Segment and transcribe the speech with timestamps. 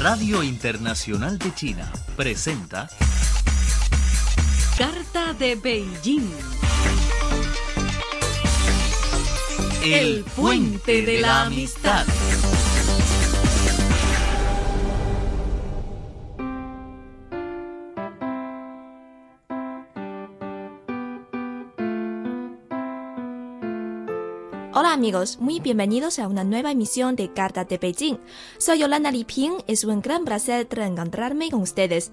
[0.00, 2.88] Radio Internacional de China presenta
[4.78, 6.26] Carta de Beijing.
[9.84, 12.06] El puente de la amistad.
[25.00, 28.18] Amigos, muy bienvenidos a una nueva emisión de Carta de Beijing.
[28.58, 32.12] Soy Yolanda Liping, es un gran placer reencontrarme con ustedes.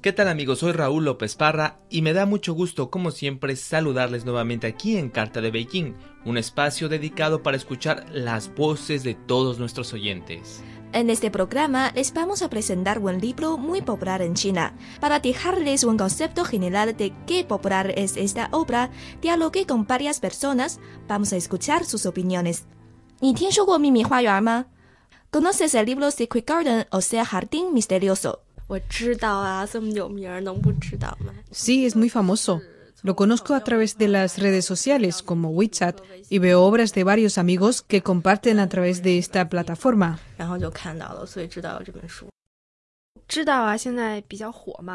[0.00, 0.60] ¿Qué tal amigos?
[0.60, 5.10] Soy Raúl López Parra y me da mucho gusto como siempre saludarles nuevamente aquí en
[5.10, 5.92] Carta de Beijing,
[6.24, 10.64] un espacio dedicado para escuchar las voces de todos nuestros oyentes.
[10.94, 14.76] En este programa les vamos a presentar un libro muy popular en China.
[15.00, 20.78] Para dejarles un concepto general de qué popular es esta obra, dialogué con varias personas.
[21.08, 22.66] Vamos a escuchar sus opiniones.
[25.32, 28.42] ¿Conoces el libro Secret Garden o sea Jardín Misterioso?
[31.50, 32.62] Sí, es muy famoso.
[33.04, 37.36] Lo conozco a través de las redes sociales como WeChat y veo obras de varios
[37.36, 40.18] amigos que comparten a través de esta plataforma.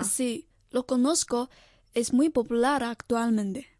[0.03, 1.51] Sí, lo conozco.
[1.93, 3.67] Es muy popular actualmente.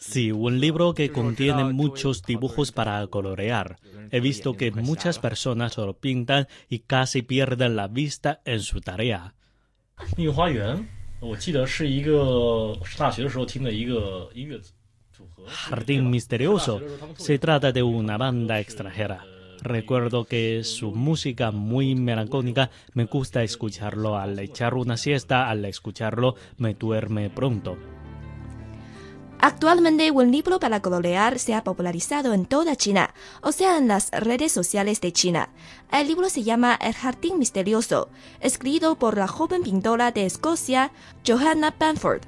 [0.00, 3.80] Sí, un libro que contiene muchos dibujos para colorear.
[4.12, 9.34] He visto que muchas personas lo pintan y casi pierden la vista en su tarea.
[15.46, 16.80] Jardín Misterioso
[17.16, 19.24] se trata de una banda extranjera.
[19.62, 26.34] Recuerdo que su música muy melancólica me gusta escucharlo al echar una siesta, al escucharlo
[26.56, 27.76] me duerme pronto.
[29.42, 34.10] Actualmente un libro para colorear se ha popularizado en toda China, o sea, en las
[34.10, 35.48] redes sociales de China.
[35.90, 40.92] El libro se llama El Jardín Misterioso, escrito por la joven pintora de Escocia,
[41.26, 42.20] Johanna Bamford.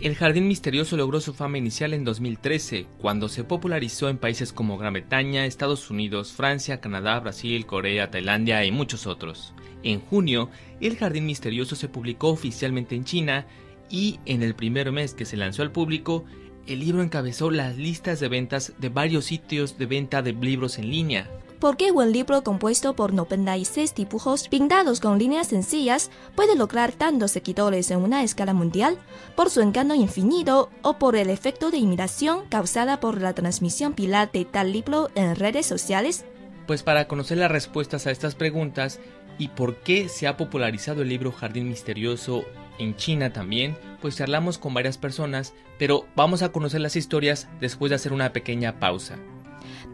[0.00, 4.78] El Jardín Misterioso logró su fama inicial en 2013, cuando se popularizó en países como
[4.78, 9.54] Gran Bretaña, Estados Unidos, Francia, Canadá, Brasil, Corea, Tailandia y muchos otros.
[9.82, 10.50] En junio,
[10.80, 13.46] El Jardín Misterioso se publicó oficialmente en China
[13.90, 16.24] y en el primer mes que se lanzó al público,
[16.70, 20.88] el libro encabezó las listas de ventas de varios sitios de venta de libros en
[20.88, 21.28] línea.
[21.58, 27.32] ¿Por qué un libro compuesto por 96 dibujos pintados con líneas sencillas puede lograr tantos
[27.32, 28.96] seguidores en una escala mundial?
[29.36, 34.32] ¿Por su encanto infinito o por el efecto de imitación causada por la transmisión pilar
[34.32, 36.24] de tal libro en redes sociales?
[36.66, 39.00] Pues para conocer las respuestas a estas preguntas
[39.38, 42.44] y por qué se ha popularizado el libro Jardín Misterioso
[42.80, 47.90] en China también, pues charlamos con varias personas, pero vamos a conocer las historias después
[47.90, 49.16] de hacer una pequeña pausa.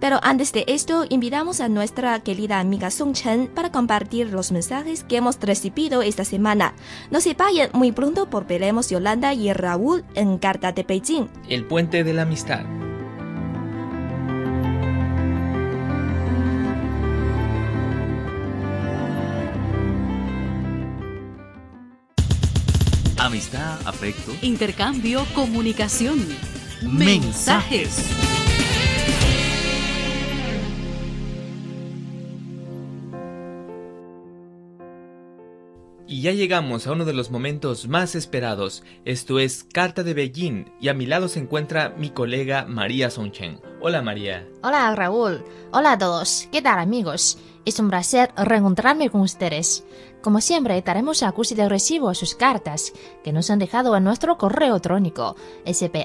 [0.01, 5.05] Pero antes de esto, invitamos a nuestra querida amiga Song Chen para compartir los mensajes
[5.05, 6.75] que hemos recibido esta semana.
[7.11, 11.29] No se vayan, muy pronto volveremos Yolanda y Raúl en Carta de Beijing.
[11.49, 12.67] El puente de la amistad.
[23.27, 26.25] Amistad, afecto, Intercambio, comunicación.
[26.81, 28.07] mensajes.
[36.09, 38.85] Y ya llegamos a uno de los momentos más esperados.
[39.05, 43.61] Esto es Carta de Beijing y a mi lado se encuentra mi colega María Songchen.
[43.81, 44.47] Hola María.
[44.63, 45.45] Hola Raúl.
[45.73, 46.49] Hola a todos.
[46.53, 47.39] ¿Qué tal amigos?
[47.65, 49.85] Es un placer reencontrarme con ustedes.
[50.27, 52.93] Como siempre, daremos acuse de recibo a sus cartas
[53.23, 56.05] que nos han dejado en nuestro correo electrónico spa.cri.com.cn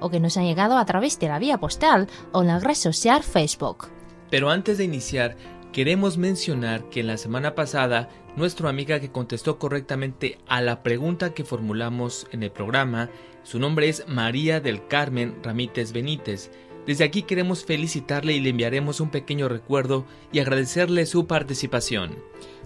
[0.00, 2.74] o que nos han llegado a través de la vía postal o en la red
[2.74, 3.88] social Facebook.
[4.28, 5.38] Pero antes de iniciar,
[5.72, 11.44] queremos mencionar que la semana pasada nuestra amiga que contestó correctamente a la pregunta que
[11.44, 13.08] formulamos en el programa,
[13.42, 16.50] su nombre es María del Carmen Ramítez Benítez.
[16.86, 22.16] Desde aquí queremos felicitarle y le enviaremos un pequeño recuerdo y agradecerle su participación.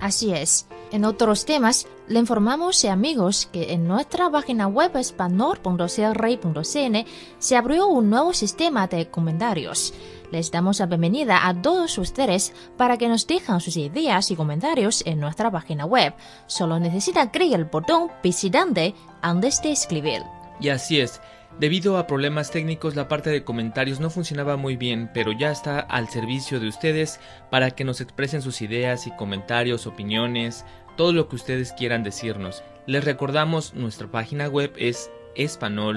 [0.01, 0.67] Así es.
[0.93, 7.05] En otros temas, le informamos amigos que en nuestra página web espanol.crrey.cn
[7.39, 9.93] se abrió un nuevo sistema de comentarios.
[10.31, 15.03] Les damos la bienvenida a todos ustedes para que nos dejan sus ideas y comentarios
[15.07, 16.15] en nuestra página web.
[16.47, 20.23] Solo necesitan clic el botón visitante antes de escribir.
[20.61, 21.21] Y así es.
[21.59, 25.81] Debido a problemas técnicos la parte de comentarios no funcionaba muy bien, pero ya está
[25.81, 27.19] al servicio de ustedes
[27.51, 30.67] para que nos expresen sus ideas y comentarios, opiniones,
[30.99, 32.63] todo lo que ustedes quieran decirnos.
[32.87, 35.97] Les recordamos nuestra página web es espanol.cri.cn.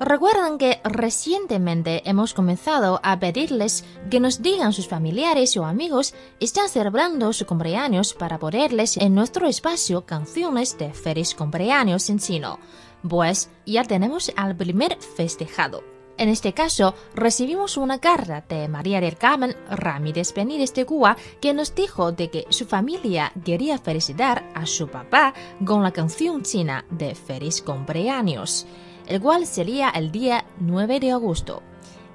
[0.00, 6.68] Recuerdan que recientemente hemos comenzado a pedirles que nos digan sus familiares o amigos están
[6.68, 12.60] celebrando su cumpleaños para ponerles en nuestro espacio canciones de feliz cumpleaños en chino.
[13.08, 15.82] Pues ya tenemos al primer festejado.
[16.16, 21.54] En este caso, recibimos una carta de María del Carmen Ramírez Benítez de Cuba que
[21.54, 25.32] nos dijo de que su familia quería felicitar a su papá
[25.64, 28.66] con la canción china de Feliz cumpleaños,
[29.08, 31.62] el cual sería el día 9 de agosto.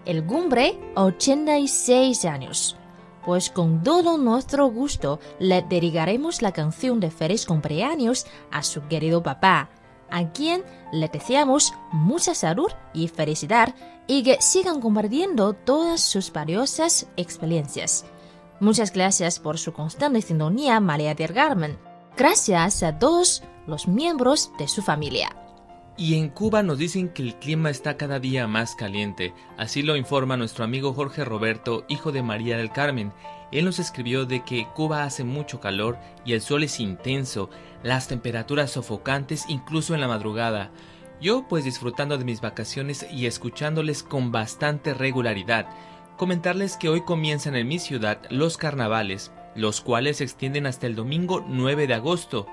[0.06, 2.78] El cumbre 86 años.
[3.26, 9.22] Pues con todo nuestro gusto le dedicaremos la canción de Feliz cumpleaños a su querido
[9.22, 9.70] papá
[10.14, 13.74] a quien le deseamos mucha salud y felicidad
[14.06, 18.06] y que sigan compartiendo todas sus valiosas experiencias.
[18.60, 21.80] Muchas gracias por su constante sintonía, María del Carmen.
[22.16, 25.43] Gracias a todos los miembros de su familia.
[25.96, 29.96] Y en Cuba nos dicen que el clima está cada día más caliente, así lo
[29.96, 33.14] informa nuestro amigo Jorge Roberto, hijo de María del Carmen.
[33.52, 37.52] Él nos escribió de que Cuba hace mucho calor y el sol es intenso,
[37.84, 40.72] las temperaturas sofocantes incluso en la madrugada.
[41.22, 45.68] Yo pues disfrutando de mis vacaciones y escuchándoles con bastante regularidad.
[46.18, 50.96] Comentarles que hoy comienzan en mi ciudad los carnavales, los cuales se extienden hasta el
[50.96, 52.48] domingo 9 de agosto.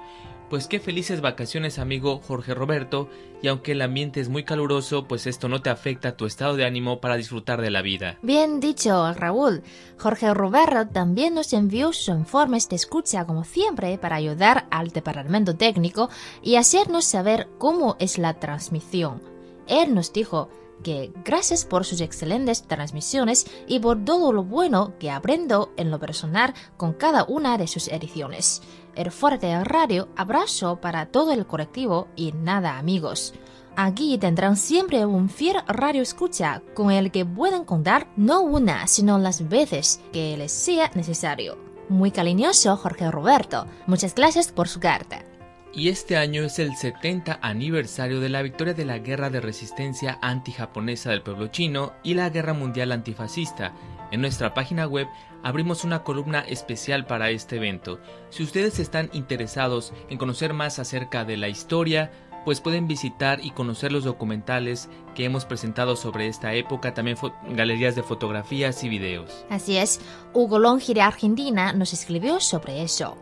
[0.51, 3.09] Pues qué felices vacaciones amigo Jorge Roberto,
[3.41, 6.65] y aunque el ambiente es muy caluroso, pues esto no te afecta tu estado de
[6.65, 8.19] ánimo para disfrutar de la vida.
[8.21, 9.63] Bien dicho, Raúl.
[9.97, 15.55] Jorge Roberto también nos envió sus informes de escucha como siempre para ayudar al departamento
[15.55, 16.11] técnico
[16.43, 19.23] y hacernos saber cómo es la transmisión.
[19.69, 20.49] Él nos dijo
[20.83, 26.01] que gracias por sus excelentes transmisiones y por todo lo bueno que aprendo en lo
[26.01, 28.63] personal con cada una de sus ediciones
[28.97, 33.35] el fuerte radio abrazo para todo el colectivo y nada amigos.
[33.77, 39.19] Aquí tendrán siempre un fiel radio escucha con el que pueden contar no una, sino
[39.19, 41.57] las veces que les sea necesario.
[41.89, 43.67] Muy cariñoso Jorge Roberto.
[43.87, 45.25] Muchas gracias por su carta.
[45.73, 50.19] Y este año es el 70 aniversario de la victoria de la guerra de resistencia
[50.21, 53.73] antijaponesa del pueblo chino y la guerra mundial antifascista.
[54.11, 55.09] En nuestra página web
[55.43, 58.01] abrimos una columna especial para este evento.
[58.31, 62.11] Si ustedes están interesados en conocer más acerca de la historia,
[62.45, 67.17] pues pueden visitar y conocer los documentales que hemos presentado sobre esta época, también
[67.51, 69.45] galerías de fotografías y videos.
[69.51, 70.01] Así es,
[70.33, 73.17] Hugo Longi de Argentina nos escribió sobre eso.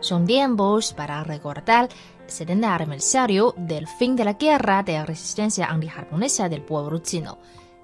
[0.00, 1.88] Son tiempos para recordar
[2.24, 7.38] el 70 aniversario del fin de la guerra de resistencia antijaponesa del pueblo chino,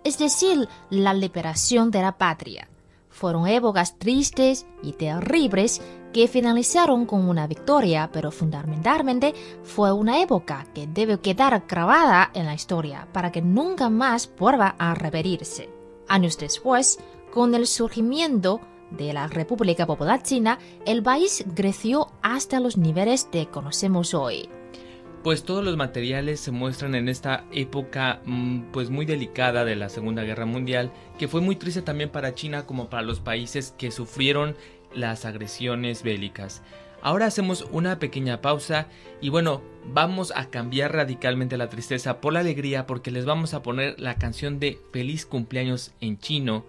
[0.06, 2.69] es decir, la liberación de la patria.
[3.11, 5.82] Fueron épocas tristes y terribles
[6.12, 12.47] que finalizaron con una victoria, pero fundamentalmente fue una época que debe quedar grabada en
[12.47, 15.70] la historia para que nunca más vuelva a repetirse.
[16.06, 17.00] Años después,
[17.32, 18.61] con el surgimiento
[18.93, 24.49] de la República Popular China, el país creció hasta los niveles que conocemos hoy
[25.26, 29.88] pues todos los materiales se muestran en esta época mm, pues muy delicada de la
[29.88, 33.90] Segunda Guerra Mundial, que fue muy triste también para China como para los países que
[33.90, 34.55] sufrieron
[34.94, 36.62] las agresiones bélicas.
[37.02, 38.87] Ahora hacemos una pequeña pausa
[39.20, 43.64] y bueno, vamos a cambiar radicalmente la tristeza por la alegría porque les vamos a
[43.64, 46.66] poner la canción de Feliz cumpleaños en chino,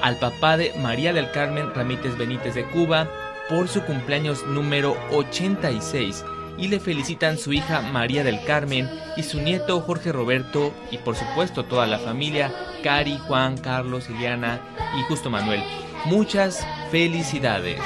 [0.00, 3.10] al papá de María del Carmen Ramírez Benítez de Cuba
[3.50, 6.24] por su cumpleaños número 86
[6.58, 11.16] y le felicitan su hija María del Carmen y su nieto Jorge Roberto y por
[11.16, 14.60] supuesto toda la familia, Cari, Juan, Carlos, Iliana
[14.98, 15.62] y Justo Manuel.
[16.06, 17.80] Muchas felicidades.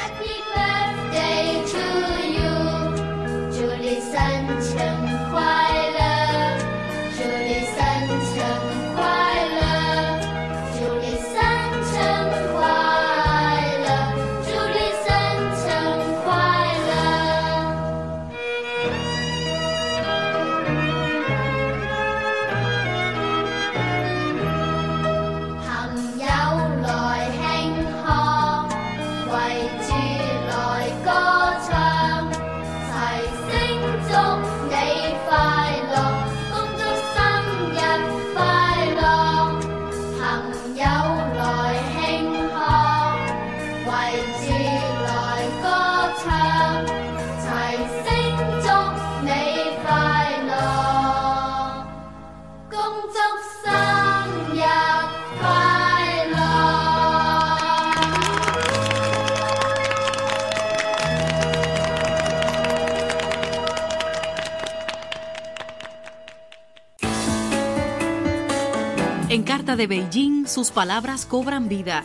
[69.77, 72.05] De Beijing, sus palabras cobran vida.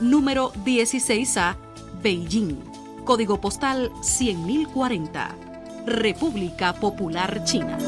[0.00, 1.56] Número 16A,
[2.02, 2.58] Beijing.
[3.04, 5.28] Código postal 100.040.
[5.86, 7.78] República Popular China.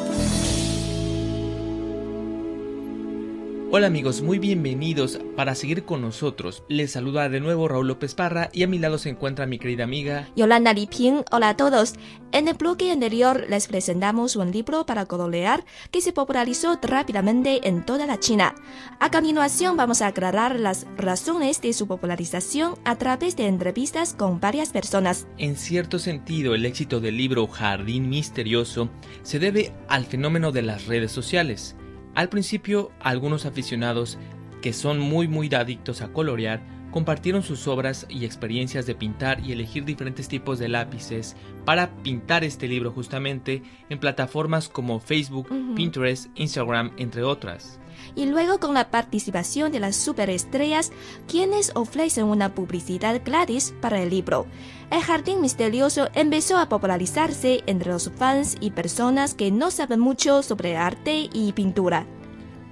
[3.71, 6.65] Hola amigos, muy bienvenidos para seguir con nosotros.
[6.71, 9.85] Les saluda de nuevo Raúl López Parra y a mi lado se encuentra mi querida
[9.85, 11.23] amiga Yolanda Liping.
[11.31, 11.93] Hola a todos.
[12.33, 17.85] En el bloque anterior les presentamos un libro para colorear que se popularizó rápidamente en
[17.85, 18.55] toda la China.
[19.01, 24.41] A continuación vamos a aclarar las razones de su popularización a través de entrevistas con
[24.41, 25.27] varias personas.
[25.37, 28.89] En cierto sentido, el éxito del libro Jardín Misterioso
[29.23, 31.77] se debe al fenómeno de las redes sociales.
[32.19, 34.19] Al principio, algunos aficionados
[34.61, 36.61] que son muy muy adictos a colorear
[36.91, 42.43] compartieron sus obras y experiencias de pintar y elegir diferentes tipos de lápices para pintar
[42.43, 45.47] este libro justamente en plataformas como Facebook,
[45.77, 47.79] Pinterest, Instagram, entre otras.
[48.14, 50.93] Y luego con la participación de las superestrellas,
[51.26, 54.47] quienes ofrecen una publicidad gratis para el libro.
[54.90, 60.43] El jardín misterioso empezó a popularizarse entre los fans y personas que no saben mucho
[60.43, 62.07] sobre arte y pintura.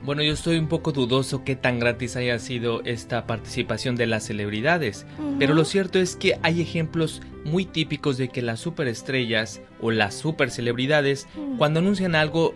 [0.06, 4.25] Bueno, yo estoy un poco dudoso qué tan gratis haya sido esta participación de las
[4.25, 5.04] celebridades,
[5.40, 10.14] pero lo cierto es que hay ejemplos muy típicos de que las superestrellas o las
[10.14, 11.26] supercelebridades,
[11.59, 12.54] cuando anuncian algo,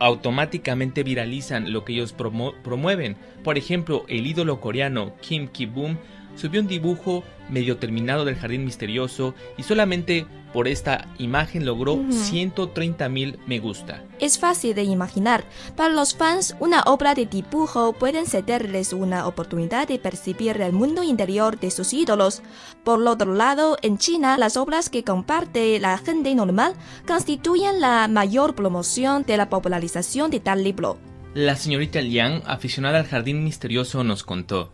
[0.00, 3.16] automáticamente viralizan lo que ellos promueven.
[3.44, 5.98] Por ejemplo, el ídolo coreano Kim Ki-boom
[6.34, 13.08] subió un dibujo medio terminado del jardín misterioso y solamente por esta imagen logró 130
[13.08, 14.04] mil me gusta.
[14.18, 15.44] Es fácil de imaginar.
[15.76, 21.02] Para los fans, una obra de dibujo puede cederles una oportunidad de percibir el mundo
[21.02, 22.42] interior de sus ídolos.
[22.84, 26.74] Por otro lado, en China, las obras que comparte la gente normal
[27.06, 30.98] constituyen la mayor promoción de la popularización de tal libro.
[31.34, 34.72] La señorita Liang, aficionada al jardín misterioso, nos contó.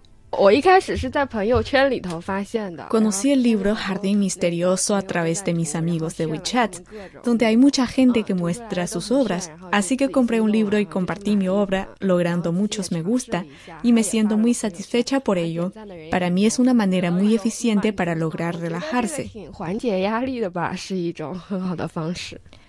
[2.88, 6.76] Conocí el libro Jardín Misterioso a través de mis amigos de WeChat,
[7.24, 11.36] donde hay mucha gente que muestra sus obras, así que compré un libro y compartí
[11.36, 13.44] mi obra, logrando muchos me gusta,
[13.82, 15.72] y me siento muy satisfecha por ello.
[16.10, 19.30] Para mí es una manera muy eficiente para lograr relajarse.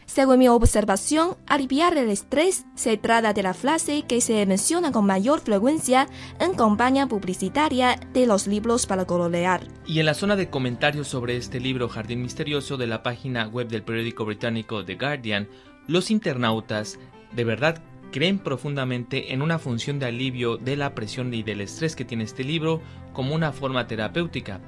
[0.08, 5.06] Según mi observación, aliviar el estrés se trata de la frase que se menciona con
[5.06, 6.08] mayor frecuencia
[6.40, 9.68] en campaña publicitaria de los libros para colorear.
[9.86, 13.68] Y en la zona de comentarios sobre este libro Jardín Misterioso de la página web
[13.68, 15.50] del periódico británico The Guardian,
[15.88, 16.98] los internautas
[17.34, 21.98] de verdad creen profundamente en una función de alivio de la presión y del estrés
[21.98, 24.62] que tiene este libro como una forma terapéutica.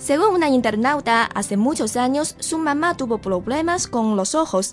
[0.00, 4.72] Según una internauta, hace muchos años su mamá tuvo problemas con los ojos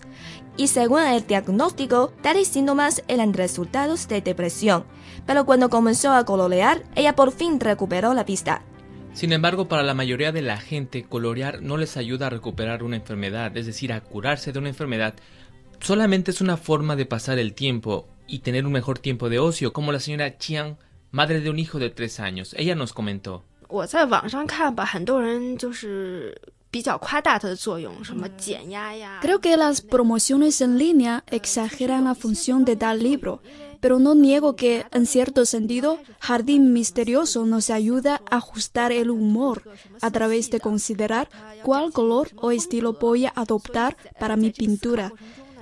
[0.55, 4.85] y según el diagnóstico, tales síntomas eran resultados de depresión.
[5.25, 8.61] Pero cuando comenzó a colorear, ella por fin recuperó la vista.
[9.11, 12.95] Sin embargo, para la mayoría de la gente, colorear no les ayuda a recuperar una
[12.95, 15.15] enfermedad, es decir, a curarse de una enfermedad.
[15.81, 19.73] Solamente es una forma de pasar el tiempo y tener un mejor tiempo de ocio,
[19.73, 20.77] como la señora Chiang,
[21.11, 22.55] madre de un hijo de tres años.
[22.57, 23.43] Ella nos comentó.
[29.21, 33.41] Creo que las promociones en línea exageran la función de tal libro,
[33.79, 39.63] pero no niego que, en cierto sentido, Jardín Misterioso nos ayuda a ajustar el humor
[40.01, 41.29] a través de considerar
[41.63, 45.13] cuál color o estilo voy a adoptar para mi pintura.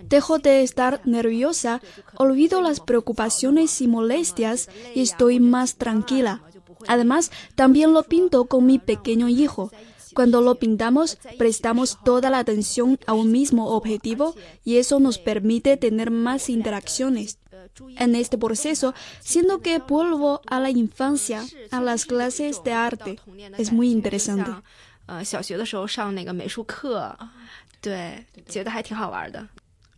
[0.03, 1.81] Dejo de estar nerviosa,
[2.15, 6.41] olvido las preocupaciones y molestias y estoy más tranquila.
[6.87, 9.71] Además, también lo pinto con mi pequeño hijo.
[10.13, 15.75] Cuando lo pintamos, prestamos toda la atención a un mismo objetivo y eso nos permite
[15.75, 17.39] tener más interacciones.
[17.97, 23.19] En este proceso, siendo que vuelvo a la infancia, a las clases de arte,
[23.57, 24.51] es muy interesante.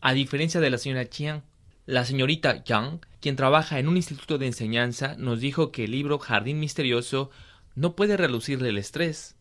[0.02, 1.44] A diferencia de la señora Chiang,
[1.87, 6.19] la señorita Yang, quien trabaja en un instituto de enseñanza, nos dijo que el libro
[6.19, 7.31] Jardín Misterioso
[7.75, 9.35] no puede reducirle el estrés.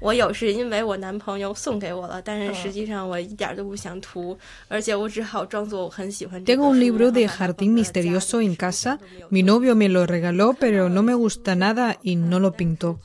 [0.00, 6.44] 我有是因为我男朋友送给我了，但是实际上我一点都不想涂，而且我只好装作我很喜欢。
[6.44, 8.98] Tengo un libro de jardín misterioso en casa.
[9.30, 12.98] Mi novio me lo regaló, pero no me gusta nada y no lo pintó.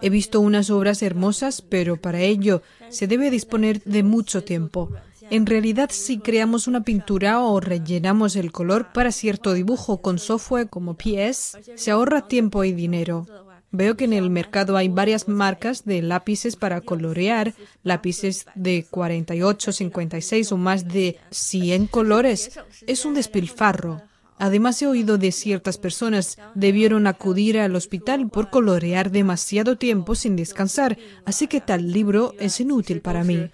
[0.00, 4.92] He visto unas obras hermosas, pero para ello se debe disponer de mucho tiempo.
[5.31, 10.69] En realidad, si creamos una pintura o rellenamos el color para cierto dibujo con software
[10.69, 13.25] como PS, se ahorra tiempo y dinero.
[13.71, 17.53] Veo que en el mercado hay varias marcas de lápices para colorear,
[17.83, 22.57] lápices de 48, 56 o más de 100 colores.
[22.87, 24.01] Es un despilfarro.
[24.37, 30.35] Además, he oído de ciertas personas debieron acudir al hospital por colorear demasiado tiempo sin
[30.35, 33.49] descansar, así que tal libro es inútil para mí.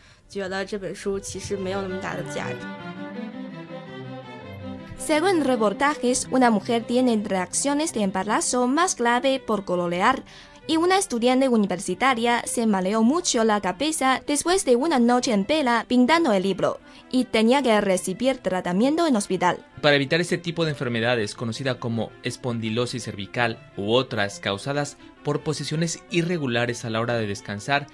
[4.98, 10.24] Según reportajes, una mujer tiene reacciones de embarazo más grave por colorear
[10.68, 15.86] y una estudiante universitaria se maleó mucho la cabeza después de una noche en vela
[15.88, 16.80] pintando el libro
[17.12, 19.66] y tenía que recibir tratamiento en hospital.
[19.82, 26.04] Para evitar este tipo de enfermedades conocida como espondilosis cervical u otras causadas por posiciones
[26.10, 27.88] irregulares a la hora de descansar,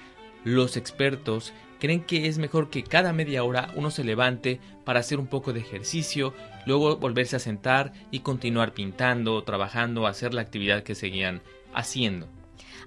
[0.43, 5.19] los expertos creen que es mejor que cada media hora uno se levante para hacer
[5.19, 6.33] un poco de ejercicio,
[6.65, 11.41] luego volverse a sentar y continuar pintando, trabajando, hacer la actividad que seguían
[11.73, 12.27] haciendo.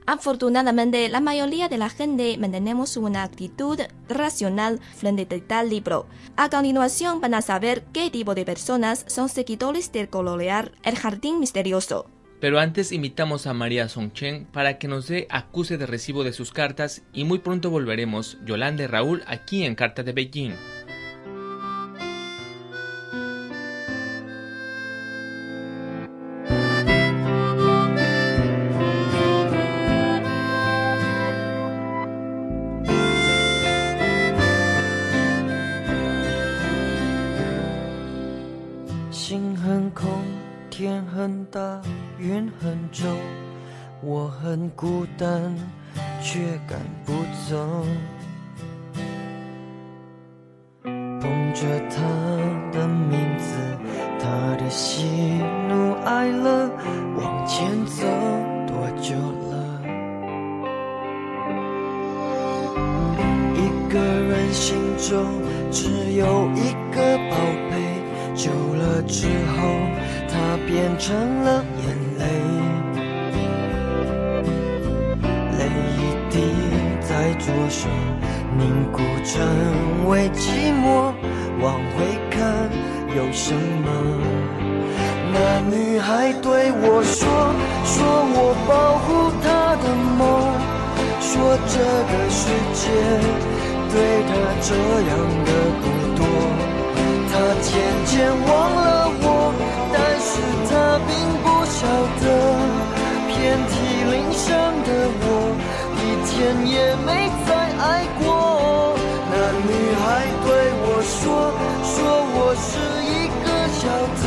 [0.06, 3.78] Afortunadamente, la mayoría de la gente mantenemos una actitud
[4.08, 6.06] racional frente a tal libro.
[6.36, 11.38] A continuación van a saber qué tipo de personas son seguidores del colorear El Jardín
[11.38, 12.06] Misterioso.
[12.40, 16.52] Pero antes invitamos a María Songchen para que nos dé acuse de recibo de sus
[16.52, 20.54] cartas y muy pronto volveremos Yolanda y Raúl aquí en Carta de Beijing.
[42.20, 43.16] 云很重，
[44.02, 45.56] 我很孤单，
[46.22, 47.14] 却赶不
[47.48, 47.86] 走。
[50.84, 51.96] 捧着他
[52.72, 53.56] 的名字，
[54.20, 55.06] 他的喜
[55.66, 56.70] 怒哀乐，
[57.16, 58.06] 往前走
[58.66, 59.16] 多久
[59.48, 59.80] 了？
[63.56, 67.36] 一个人心中只有一个宝
[67.70, 67.74] 贝，
[68.34, 69.58] 久了之后，
[70.28, 72.09] 他变成了眼
[77.70, 77.88] 手
[78.58, 81.14] 凝固成为寂寞，
[81.62, 82.68] 往回看
[83.16, 83.86] 有什么？
[85.32, 87.22] 那女孩对我说，
[87.84, 87.94] 说
[88.34, 89.46] 我保护她
[89.78, 89.84] 的
[90.18, 90.20] 梦，
[91.20, 91.30] 说
[91.70, 91.78] 这
[92.10, 92.90] 个世界
[93.88, 93.94] 对
[94.26, 94.30] 她
[94.60, 94.74] 这
[95.06, 95.12] 样
[95.46, 95.48] 的
[95.80, 95.86] 不
[96.18, 96.20] 多。
[97.30, 97.70] 她渐
[98.04, 98.12] 渐
[98.48, 99.24] 忘了我，
[99.94, 101.08] 但是她并
[101.44, 101.78] 不晓
[102.20, 102.26] 得，
[103.28, 103.38] 遍
[103.70, 103.72] 体
[104.10, 104.50] 鳞伤
[104.82, 104.90] 的
[105.22, 105.24] 我。
[106.02, 106.74] 一天也
[107.06, 107.29] 没
[107.90, 108.94] 爱过。
[109.32, 109.34] 那
[109.66, 110.04] 女孩
[110.44, 110.48] 对
[110.86, 111.18] 我说
[111.90, 111.94] ：“说
[112.36, 112.70] 我是
[113.02, 113.46] 一个
[113.80, 113.82] 小
[114.20, 114.22] 偷，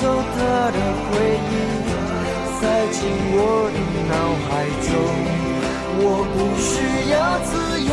[0.00, 0.36] 偷她
[0.72, 1.10] 的回
[1.50, 1.54] 忆，
[2.56, 2.60] 塞
[2.96, 2.98] 进
[3.36, 3.38] 我
[3.74, 3.76] 的
[4.10, 4.14] 脑
[4.46, 4.50] 海
[4.88, 4.88] 中。
[5.98, 6.72] 我不需
[7.12, 7.14] 要
[7.48, 7.50] 自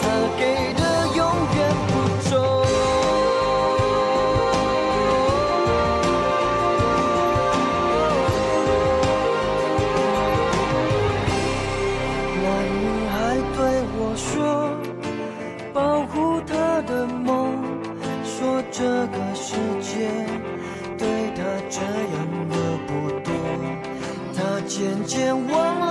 [0.00, 0.04] 他
[0.38, 0.42] 给
[0.74, 0.82] 的
[1.16, 1.20] 永
[1.56, 1.92] 远不
[2.28, 2.30] 重。
[12.42, 13.14] 那女孩
[13.56, 13.58] 对
[13.96, 14.26] 我说
[15.72, 16.14] ：“保护
[16.46, 16.52] 她
[16.82, 17.24] 的梦，
[18.24, 20.08] 说这个世界
[20.98, 22.16] 对她这样
[22.50, 22.54] 的
[22.86, 22.90] 不
[23.24, 23.28] 多。”
[24.36, 25.85] 她渐渐忘。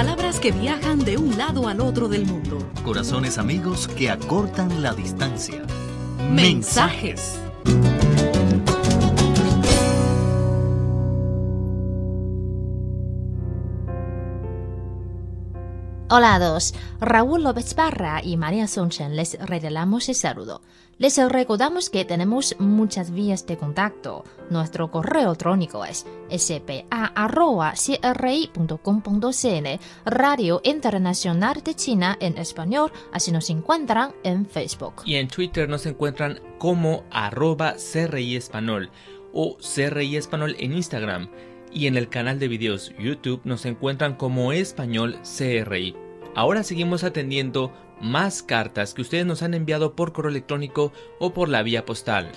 [0.00, 2.56] Palabras que viajan de un lado al otro del mundo.
[2.86, 5.62] Corazones amigos que acortan la distancia.
[6.30, 7.38] Mensajes.
[16.12, 20.60] Hola a todos, Raúl López Barra y María Sonchen les regalamos el saludo.
[20.98, 24.24] Les recordamos que tenemos muchas vías de contacto.
[24.50, 26.90] Nuestro correo electrónico es spa.cri.com.cn,
[30.04, 35.02] Radio Internacional de China en español, así nos encuentran en Facebook.
[35.04, 38.90] Y en Twitter nos encuentran como arroba CRI Español
[39.32, 41.30] o CRI Español en Instagram.
[41.72, 45.94] Y en el canal de videos YouTube nos encuentran como Español CRI.
[46.34, 51.48] Ahora seguimos atendiendo más cartas que ustedes nos han enviado por correo electrónico o por
[51.48, 52.30] la vía postal.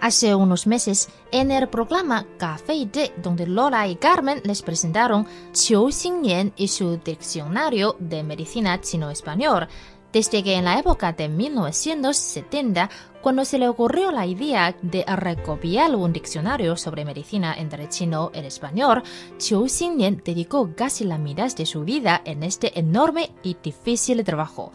[0.00, 5.26] Hace unos meses, en el programa Café y Té, donde Lola y Carmen les presentaron
[5.52, 9.68] Qiu Xingnian y su diccionario de medicina chino-español,
[10.10, 12.88] desde que en la época de 1970,
[13.20, 18.38] cuando se le ocurrió la idea de recopilar un diccionario sobre medicina entre chino y
[18.38, 19.02] español,
[19.38, 24.72] Qiu Xingnian dedicó casi la mitad de su vida en este enorme y difícil trabajo.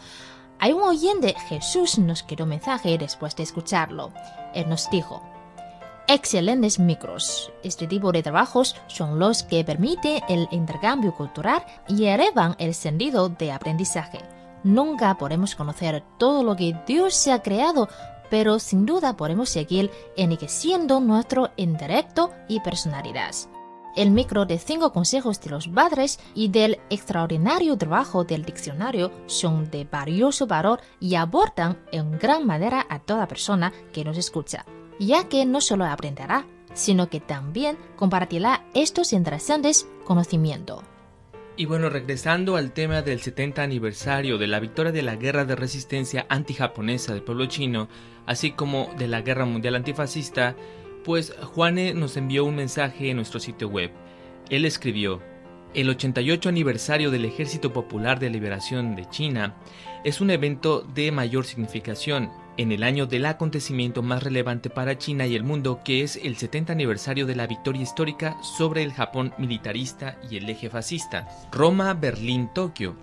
[0.60, 4.12] Hay un oyente, Jesús, nos quedó mensaje después de escucharlo.
[4.54, 5.22] Él nos dijo,
[6.08, 7.52] Excelentes micros.
[7.64, 13.30] Este tipo de trabajos son los que permiten el intercambio cultural y elevan el sentido
[13.30, 14.20] de aprendizaje.
[14.64, 17.90] Nunca podemos conocer todo lo que Dios se ha creado,
[18.36, 23.34] pero sin duda podemos seguir enriqueciendo nuestro intelecto y personalidad.
[23.96, 29.72] El micro de cinco consejos de los padres y del extraordinario trabajo del diccionario son
[29.72, 34.66] de valioso valor y aportan en gran manera a toda persona que nos escucha,
[35.00, 40.84] ya que no solo aprenderá, sino que también compartirá estos interesantes conocimientos.
[41.58, 45.56] Y bueno, regresando al tema del 70 aniversario de la victoria de la guerra de
[45.56, 47.88] resistencia antijaponesa del pueblo chino,
[48.26, 50.56] así como de la guerra mundial antifascista,
[51.04, 53.92] pues Juane nos envió un mensaje en nuestro sitio web.
[54.50, 55.22] Él escribió,
[55.74, 59.56] el 88 aniversario del Ejército Popular de Liberación de China
[60.06, 65.26] es un evento de mayor significación en el año del acontecimiento más relevante para China
[65.28, 69.34] y el mundo, que es el 70 aniversario de la victoria histórica sobre el Japón
[69.38, 71.28] militarista y el eje fascista.
[71.52, 72.96] Roma, Berlín, Tokio.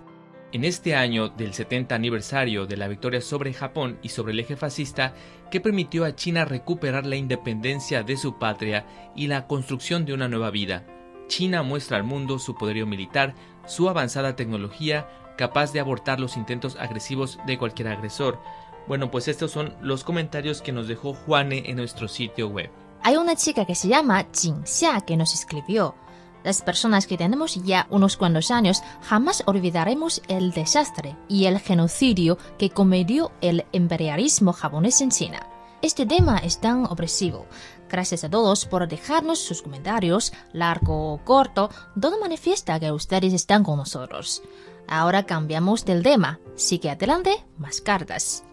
[0.53, 4.55] En este año del 70 aniversario de la victoria sobre Japón y sobre el eje
[4.55, 5.15] fascista,
[5.49, 8.85] que permitió a China recuperar la independencia de su patria
[9.15, 10.85] y la construcción de una nueva vida,
[11.27, 13.33] China muestra al mundo su poderío militar,
[13.65, 15.07] su avanzada tecnología,
[15.39, 18.39] capaz de abortar los intentos agresivos de cualquier agresor.
[18.87, 22.69] Bueno, pues estos son los comentarios que nos dejó Juane en nuestro sitio web.
[23.01, 25.95] Hay una chica que se llama Jing Xia que nos escribió.
[26.43, 32.37] Las personas que tenemos ya unos cuantos años jamás olvidaremos el desastre y el genocidio
[32.57, 35.47] que cometió el imperialismo japonés en China.
[35.81, 37.45] Este tema es tan opresivo.
[37.89, 43.63] Gracias a todos por dejarnos sus comentarios, largo o corto, todo manifiesta que ustedes están
[43.63, 44.41] con nosotros.
[44.87, 46.39] Ahora cambiamos del tema.
[46.55, 48.43] Sigue adelante, más cartas.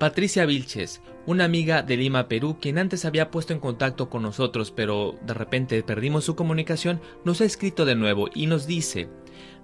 [0.00, 4.70] Patricia Vilches, una amiga de Lima, Perú, quien antes había puesto en contacto con nosotros,
[4.70, 9.10] pero de repente perdimos su comunicación, nos ha escrito de nuevo y nos dice,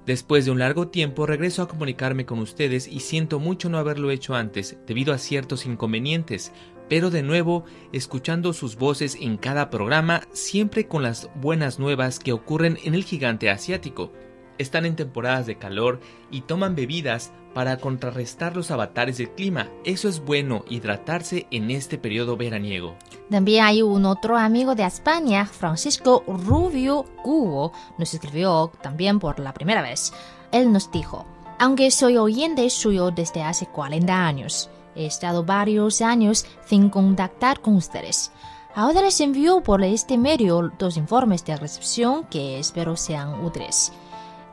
[0.05, 4.11] Después de un largo tiempo regreso a comunicarme con ustedes y siento mucho no haberlo
[4.11, 6.53] hecho antes, debido a ciertos inconvenientes,
[6.87, 12.35] pero de nuevo, escuchando sus voces en cada programa, siempre con las buenas nuevas que
[12.35, 14.13] ocurren en el gigante asiático.
[14.59, 19.69] Están en temporadas de calor y toman bebidas para contrarrestar los avatares del clima.
[19.85, 22.97] Eso es bueno, hidratarse en este periodo veraniego.
[23.31, 29.55] También hay un otro amigo de España, Francisco Rubio Cubo, nos escribió también por la
[29.55, 30.13] primera vez.
[30.53, 31.25] Él nos dijo,
[31.59, 37.77] aunque soy oyente suyo desde hace 40 años, he estado varios años sin contactar con
[37.77, 38.33] ustedes.
[38.75, 43.91] Ahora les envío por este medio dos informes de recepción que espero sean útiles.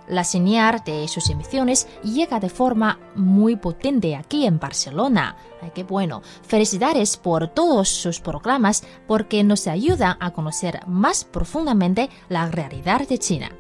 [0.08, 5.38] La señal de sus emisiones llega de forma muy potente aquí en Barcelona.
[5.62, 6.22] Ay, qué bueno.
[6.46, 13.18] Felicidades por todos sus programas porque nos ayudan a conocer más profundamente la realidad de
[13.18, 13.52] China.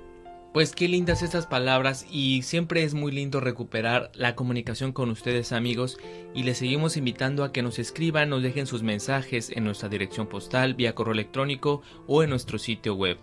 [0.53, 5.51] Pues qué lindas estas palabras y siempre es muy lindo recuperar la comunicación con ustedes
[5.51, 5.97] amigos
[6.35, 10.27] y les seguimos invitando a que nos escriban, nos dejen sus mensajes en nuestra dirección
[10.27, 13.17] postal, vía correo electrónico o en nuestro sitio web.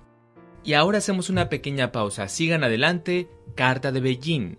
[0.62, 2.28] Y ahora hacemos una pequeña pausa.
[2.28, 4.58] Sigan adelante, Carta de Beijing.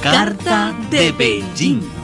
[0.00, 1.95] Carta de Beijing.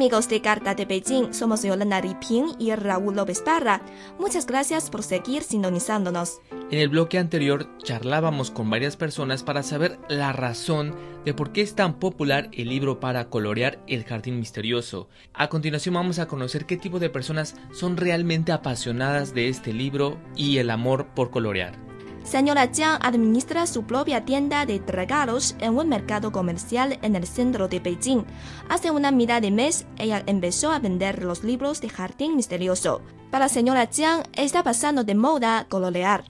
[0.00, 3.82] Amigos de Carta de Beijing, somos Yolanda Riping y Raúl López Parra.
[4.18, 6.40] Muchas gracias por seguir sintonizándonos.
[6.70, 11.60] En el bloque anterior charlábamos con varias personas para saber la razón de por qué
[11.60, 15.10] es tan popular el libro para colorear El Jardín Misterioso.
[15.34, 20.18] A continuación vamos a conocer qué tipo de personas son realmente apasionadas de este libro
[20.34, 21.89] y el amor por colorear.
[22.24, 27.66] Señora Jiang administra su propia tienda de regalos en un mercado comercial en el centro
[27.66, 28.24] de Beijing.
[28.68, 33.00] Hace una mitad de mes, ella empezó a vender los libros de Jardín Misterioso.
[33.30, 36.24] Para señora Jiang, está pasando de moda colorear.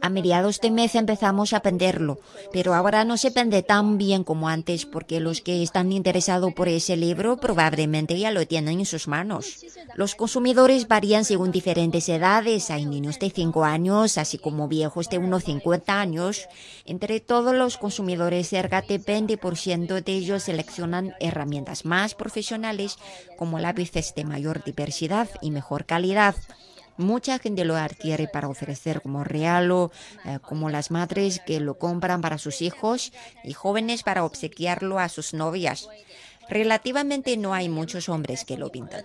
[0.00, 2.18] A mediados de mes empezamos a venderlo,
[2.52, 6.68] pero ahora no se vende tan bien como antes porque los que están interesados por
[6.68, 9.64] ese libro probablemente ya lo tienen en sus manos.
[9.94, 15.18] Los consumidores varían según diferentes edades, hay niños de 5 años, así como viejos de
[15.18, 16.48] unos 50 años.
[16.84, 22.98] Entre todos los consumidores, cerca de 20% de ellos seleccionan herramientas más profesionales
[23.38, 26.34] como lápices de mayor diversidad y mejor calidad.
[26.96, 29.90] Mucha gente lo adquiere para ofrecer como regalo,
[30.24, 35.08] eh, como las madres que lo compran para sus hijos y jóvenes para obsequiarlo a
[35.08, 35.88] sus novias.
[36.48, 39.02] Relativamente no hay muchos hombres que lo pintan.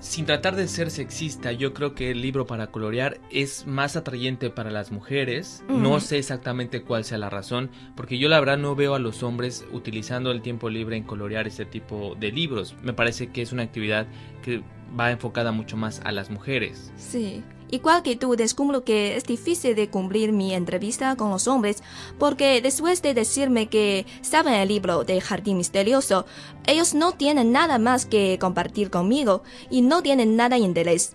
[0.00, 4.48] Sin tratar de ser sexista, yo creo que el libro para colorear es más atrayente
[4.48, 5.64] para las mujeres.
[5.68, 9.24] No sé exactamente cuál sea la razón, porque yo la verdad no veo a los
[9.24, 12.76] hombres utilizando el tiempo libre en colorear este tipo de libros.
[12.80, 14.06] Me parece que es una actividad
[14.42, 14.62] que
[14.98, 16.92] va enfocada mucho más a las mujeres.
[16.96, 17.42] Sí.
[17.70, 21.82] Igual que tú, descubro que es difícil de cumplir mi entrevista con los hombres,
[22.18, 26.24] porque después de decirme que saben el libro de Jardín Misterioso,
[26.66, 31.14] ellos no tienen nada más que compartir conmigo y no tienen nada de interés.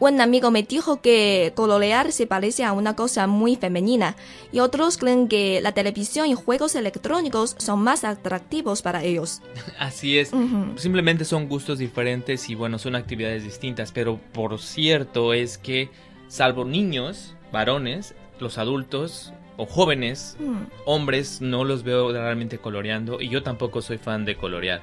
[0.00, 4.14] Un amigo me dijo que colorear se parece a una cosa muy femenina
[4.52, 9.42] y otros creen que la televisión y juegos electrónicos son más atractivos para ellos.
[9.78, 10.30] Así es.
[10.76, 13.90] Simplemente son gustos diferentes y bueno, son actividades distintas.
[13.90, 15.90] Pero por cierto es que,
[16.28, 20.66] salvo niños, varones, los adultos o jóvenes, Mm.
[20.84, 24.80] hombres, no los veo realmente coloreando y yo tampoco soy fan de colorear.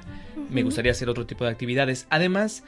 [0.50, 2.06] Me gustaría hacer otro tipo de actividades.
[2.10, 2.62] Además,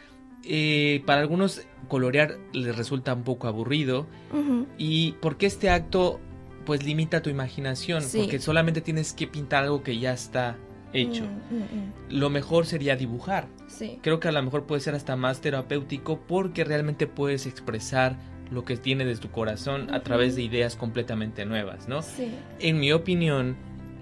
[0.44, 4.66] eh, para algunos colorear les resulta un poco aburrido Ujú.
[4.76, 6.20] y porque este acto
[6.64, 8.18] pues limita tu imaginación, Sí.
[8.18, 10.58] porque solamente tienes que pintar algo que ya está
[10.92, 11.24] hecho.
[11.24, 11.92] Mm, mm, mm.
[12.18, 13.46] Lo mejor sería dibujar.
[13.68, 13.98] Sí.
[14.02, 18.16] Creo que a lo mejor puede ser hasta más terapéutico porque realmente puedes expresar
[18.50, 22.02] lo que tiene de tu corazón a través de ideas completamente nuevas, ¿no?
[22.02, 22.30] Sí.
[22.60, 23.56] En mi opinión,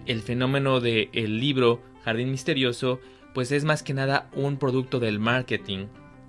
[0.06, 3.00] el fenómeno del el libro Jardín Misterioso,
[3.34, 5.86] pues es más que nada un producto del marketing,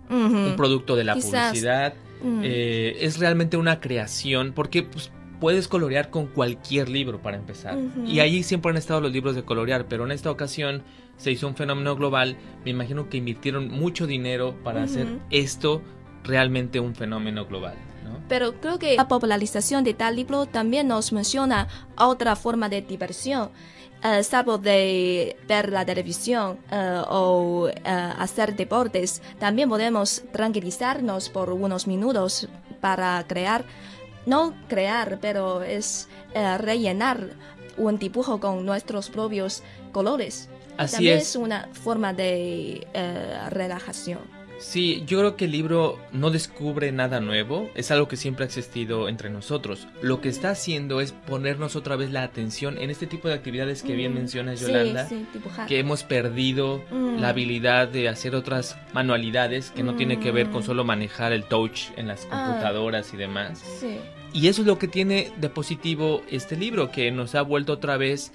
[0.09, 1.93] un producto de la publicidad.
[2.23, 2.41] Mm.
[2.43, 7.77] Eh, es realmente una creación, porque pues, puedes colorear con cualquier libro para empezar.
[8.05, 10.83] Y ahí siempre han estado los libros de colorear, pero en esta ocasión
[11.17, 12.37] se hizo un fenómeno global.
[12.63, 15.81] Me imagino que invirtieron mucho dinero para hacer esto
[16.23, 17.75] realmente un fenómeno global.
[18.07, 18.19] ¿No?
[18.27, 21.67] Pero creo que la popularización de tal libro también nos menciona
[21.97, 23.49] otra forma de diversión.
[24.03, 31.51] Eh, salvo de ver la televisión eh, o eh, hacer deportes, también podemos tranquilizarnos por
[31.51, 32.47] unos minutos
[32.79, 33.65] para crear,
[34.27, 36.07] no crear, pero es
[36.59, 37.31] rellenar
[37.77, 40.49] un dibujo con nuestros propios colores.
[40.77, 41.29] Así también es.
[41.29, 44.36] es una forma de eh, relajación.
[44.59, 48.47] Sí, yo creo que el libro no descubre nada nuevo, es algo que siempre ha
[48.47, 49.87] existido entre nosotros.
[50.01, 53.83] Lo que está haciendo es ponernos otra vez la atención en este tipo de actividades
[53.83, 55.67] que bien Mm, mencionas, sí, Yolanda, sí, dibujar.
[55.67, 57.19] que hemos perdido Mm.
[57.19, 60.65] la habilidad de hacer otras manualidades que no tiene que ver con Mm.
[60.65, 62.45] solo manejar el touch en las Ah.
[62.47, 63.59] computadoras y demás.
[63.79, 63.97] Sí.
[64.33, 67.97] Y eso es lo que tiene de positivo este libro, que nos ha vuelto otra
[67.97, 68.33] vez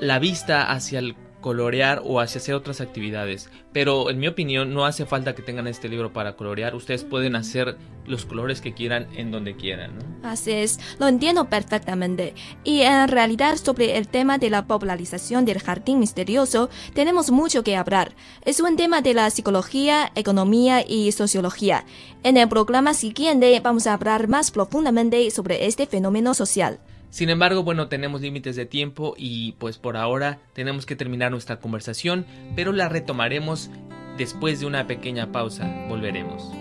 [0.00, 3.50] la vista hacia el colorear o hacer otras actividades.
[3.72, 6.74] Pero en mi opinión no hace falta que tengan este libro para colorear.
[6.74, 9.92] Ustedes pueden hacer los colores que quieran en donde quieran.
[10.22, 12.34] Así es, lo entiendo perfectamente.
[12.64, 17.76] Y en realidad sobre el tema de la popularización del jardín misterioso tenemos mucho que
[17.76, 18.12] hablar.
[18.44, 21.84] Es un tema de la psicología, economía y sociología.
[22.22, 26.80] En el programa siguiente vamos a hablar más profundamente sobre este fenómeno social.
[27.10, 31.58] Sin embargo, bueno, tenemos límites de tiempo y pues por ahora tenemos que terminar nuestra
[31.58, 33.70] conversación, pero la retomaremos
[34.18, 35.86] después de una pequeña pausa.
[35.88, 36.52] Volveremos.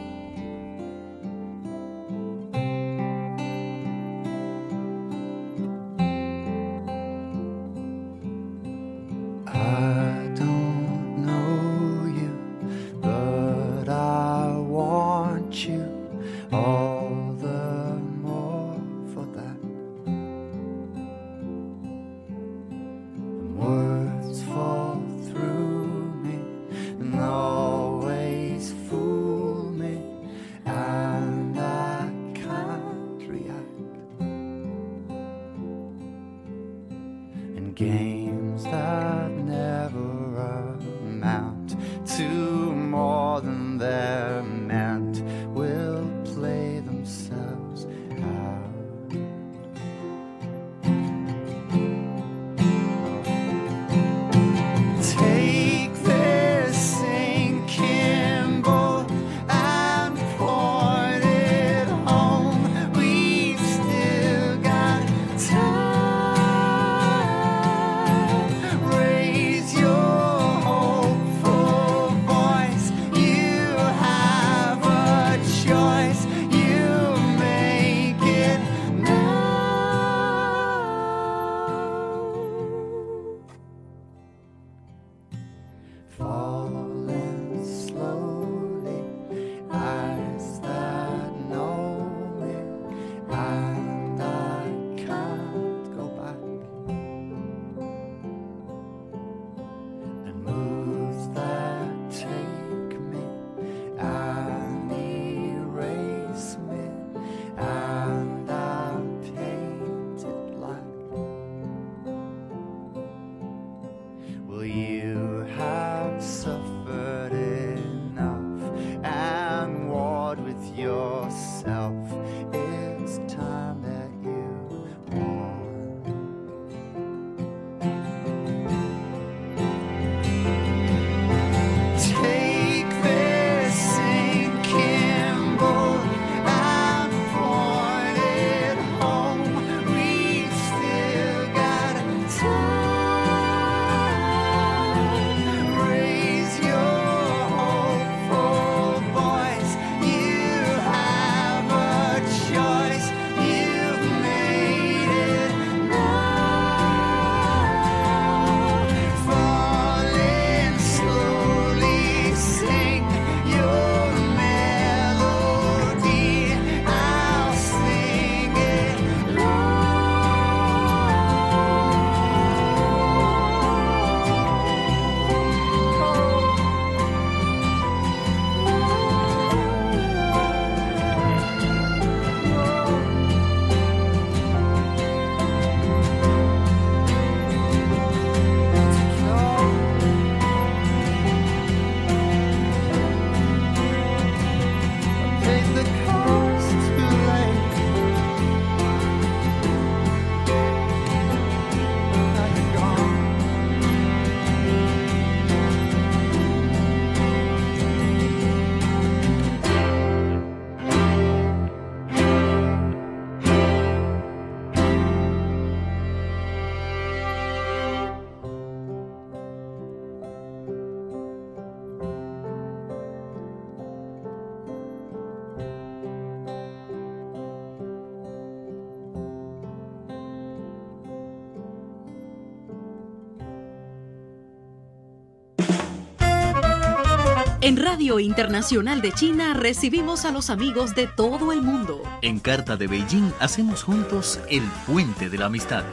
[237.68, 242.02] En Radio Internacional de China recibimos a los amigos de todo el mundo.
[242.22, 245.84] En Carta de Beijing hacemos juntos el puente de la amistad.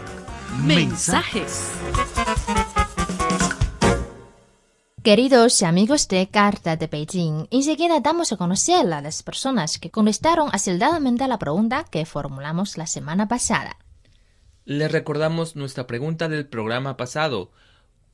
[0.65, 1.73] Mensajes.
[5.03, 10.51] Queridos amigos de Carta de Beijing, enseguida damos a conocer a las personas que contestaron
[10.53, 13.79] acildadamente a la pregunta que formulamos la semana pasada.
[14.65, 17.51] Les recordamos nuestra pregunta del programa pasado.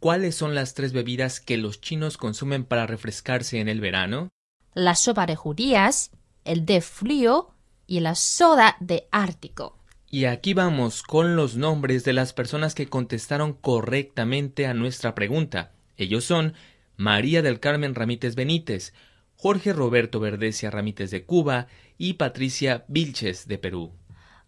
[0.00, 4.30] ¿Cuáles son las tres bebidas que los chinos consumen para refrescarse en el verano?
[4.72, 6.10] La sopa de judías,
[6.46, 7.50] el de frío
[7.86, 9.76] y la soda de Ártico.
[10.08, 15.72] Y aquí vamos con los nombres de las personas que contestaron correctamente a nuestra pregunta.
[15.98, 16.54] Ellos son
[16.96, 18.94] María del Carmen Ramírez Benítez,
[19.36, 21.66] Jorge Roberto Verdecia Ramírez de Cuba
[21.98, 23.92] y Patricia Vilches de Perú.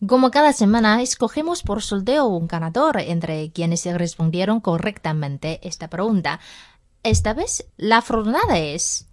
[0.07, 6.41] Como cada semana, escogemos por sorteo un ganador entre quienes respondieron correctamente esta pregunta.
[7.05, 9.09] Esta vez, la afortunada es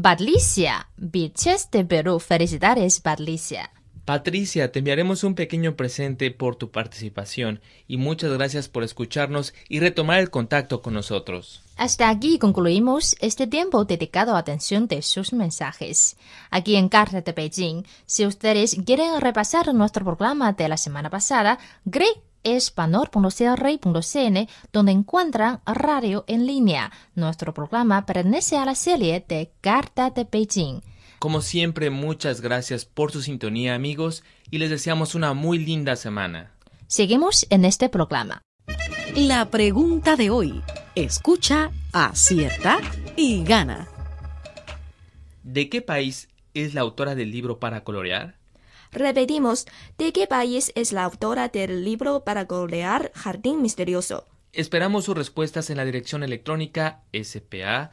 [0.00, 2.20] Patricia Vilches de Perú.
[2.20, 3.72] Felicidades, Patricia.
[4.10, 9.78] Patricia, te enviaremos un pequeño presente por tu participación y muchas gracias por escucharnos y
[9.78, 11.62] retomar el contacto con nosotros.
[11.76, 16.16] Hasta aquí concluimos este tiempo dedicado a atención de sus mensajes.
[16.50, 21.60] Aquí en Carta de Beijing, si ustedes quieren repasar nuestro programa de la semana pasada,
[21.84, 26.90] greespanor.cr.cn, donde encuentran radio en línea.
[27.14, 30.80] Nuestro programa pertenece a la serie de Carta de Beijing.
[31.20, 36.54] Como siempre, muchas gracias por su sintonía amigos y les deseamos una muy linda semana.
[36.86, 38.40] Seguimos en este programa.
[39.14, 40.62] La pregunta de hoy.
[40.94, 42.80] Escucha, acierta
[43.16, 43.86] y gana.
[45.42, 48.38] ¿De qué país es la autora del libro para colorear?
[48.90, 49.66] Repetimos,
[49.98, 54.26] ¿de qué país es la autora del libro para colorear Jardín Misterioso?
[54.54, 57.90] Esperamos sus respuestas en la dirección electrónica spa.cri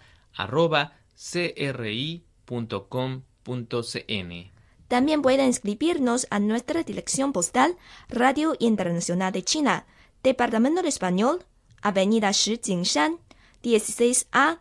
[4.87, 7.75] También pueden inscribirnos a nuestra dirección postal
[8.09, 9.85] Radio Internacional de China,
[10.23, 11.45] Departamento de Español,
[11.81, 13.19] Avenida Shi Jingshan,
[13.63, 14.59] 16A,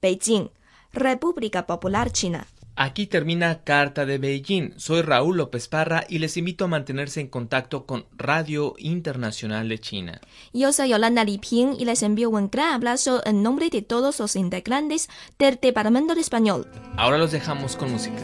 [0.00, 0.50] Beijing,
[0.92, 2.46] República Popular China.
[2.78, 4.74] Aquí termina Carta de Beijing.
[4.76, 9.78] Soy Raúl López Parra y les invito a mantenerse en contacto con Radio Internacional de
[9.78, 10.20] China.
[10.52, 14.36] Yo soy Yolanda Liping y les envío un gran abrazo en nombre de todos los
[14.36, 15.08] integrantes
[15.38, 16.66] del Departamento de Español.
[16.96, 18.22] Ahora los dejamos con música.